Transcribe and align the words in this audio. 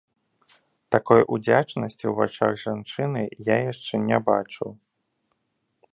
Такой 0.95 1.21
удзячнасці 1.35 2.05
ў 2.11 2.15
вачах 2.21 2.53
жанчыны 2.63 3.21
я 3.53 3.57
яшчэ 3.71 3.95
не 4.11 4.17
бачыў. 4.31 4.69